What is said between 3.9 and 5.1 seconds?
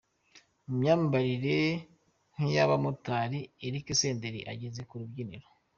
Senderi’ ageze ku